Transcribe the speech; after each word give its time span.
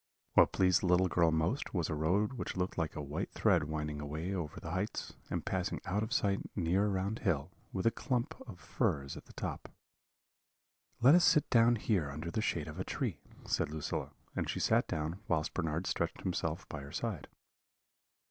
What 0.33 0.51
pleased 0.51 0.81
the 0.81 0.87
little 0.87 1.07
girl 1.07 1.29
most 1.29 1.75
was 1.75 1.87
a 1.87 1.93
road 1.93 2.33
which 2.33 2.57
looked 2.57 2.75
like 2.75 2.95
a 2.95 3.03
white 3.03 3.29
thread 3.33 3.65
winding 3.65 4.01
away 4.01 4.33
over 4.33 4.59
the 4.59 4.71
heights, 4.71 5.13
and 5.29 5.45
passing 5.45 5.79
out 5.85 6.01
of 6.01 6.11
sight 6.11 6.39
near 6.55 6.87
around 6.87 7.19
hill, 7.19 7.51
with 7.71 7.85
a 7.85 7.91
clump 7.91 8.33
of 8.47 8.59
firs 8.59 9.15
at 9.15 9.25
the 9.25 9.33
top. 9.33 9.69
"'Let 11.01 11.13
us 11.13 11.23
sit 11.23 11.47
down 11.51 11.75
here 11.75 12.09
under 12.09 12.31
the 12.31 12.41
shade 12.41 12.67
of 12.67 12.79
a 12.79 12.83
tree,' 12.83 13.21
said 13.45 13.69
Lucilla; 13.69 14.09
and 14.35 14.49
she 14.49 14.59
sat 14.59 14.87
down, 14.87 15.19
whilst 15.27 15.53
Bernard 15.53 15.85
stretched 15.85 16.21
himself 16.23 16.67
by 16.67 16.81
her 16.81 16.91
side. 16.91 17.27